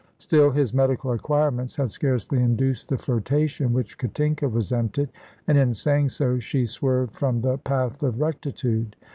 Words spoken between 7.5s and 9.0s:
path of rectitude.